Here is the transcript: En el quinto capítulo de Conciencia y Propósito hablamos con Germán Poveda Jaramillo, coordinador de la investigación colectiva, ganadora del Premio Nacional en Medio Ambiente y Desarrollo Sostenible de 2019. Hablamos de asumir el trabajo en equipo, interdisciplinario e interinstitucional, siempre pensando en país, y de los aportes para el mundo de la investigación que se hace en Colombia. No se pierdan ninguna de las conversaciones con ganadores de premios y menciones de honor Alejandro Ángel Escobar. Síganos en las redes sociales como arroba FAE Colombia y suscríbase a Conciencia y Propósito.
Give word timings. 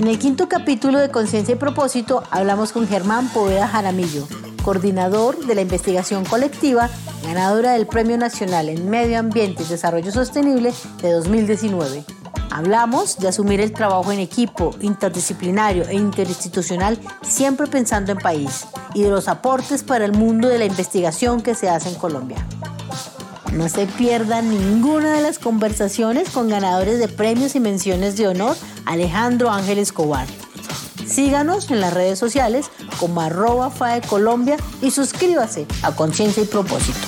En 0.00 0.08
el 0.08 0.18
quinto 0.18 0.48
capítulo 0.48 0.98
de 0.98 1.10
Conciencia 1.10 1.52
y 1.52 1.58
Propósito 1.58 2.22
hablamos 2.30 2.72
con 2.72 2.88
Germán 2.88 3.28
Poveda 3.28 3.68
Jaramillo, 3.68 4.26
coordinador 4.64 5.44
de 5.44 5.54
la 5.54 5.60
investigación 5.60 6.24
colectiva, 6.24 6.88
ganadora 7.22 7.72
del 7.72 7.86
Premio 7.86 8.16
Nacional 8.16 8.70
en 8.70 8.88
Medio 8.88 9.18
Ambiente 9.18 9.62
y 9.62 9.66
Desarrollo 9.66 10.10
Sostenible 10.10 10.72
de 11.02 11.12
2019. 11.12 12.02
Hablamos 12.50 13.18
de 13.18 13.28
asumir 13.28 13.60
el 13.60 13.74
trabajo 13.74 14.10
en 14.10 14.20
equipo, 14.20 14.74
interdisciplinario 14.80 15.86
e 15.86 15.96
interinstitucional, 15.96 16.98
siempre 17.20 17.66
pensando 17.66 18.10
en 18.10 18.18
país, 18.18 18.68
y 18.94 19.02
de 19.02 19.10
los 19.10 19.28
aportes 19.28 19.82
para 19.82 20.06
el 20.06 20.12
mundo 20.12 20.48
de 20.48 20.60
la 20.60 20.64
investigación 20.64 21.42
que 21.42 21.54
se 21.54 21.68
hace 21.68 21.90
en 21.90 21.96
Colombia. 21.96 22.38
No 23.52 23.68
se 23.68 23.86
pierdan 23.86 24.48
ninguna 24.48 25.14
de 25.14 25.22
las 25.22 25.38
conversaciones 25.38 26.30
con 26.30 26.48
ganadores 26.48 26.98
de 26.98 27.08
premios 27.08 27.56
y 27.56 27.60
menciones 27.60 28.16
de 28.16 28.28
honor 28.28 28.56
Alejandro 28.84 29.50
Ángel 29.50 29.78
Escobar. 29.78 30.26
Síganos 31.04 31.70
en 31.70 31.80
las 31.80 31.92
redes 31.92 32.18
sociales 32.18 32.70
como 33.00 33.20
arroba 33.20 33.70
FAE 33.70 34.02
Colombia 34.02 34.56
y 34.80 34.92
suscríbase 34.92 35.66
a 35.82 35.90
Conciencia 35.92 36.44
y 36.44 36.46
Propósito. 36.46 36.98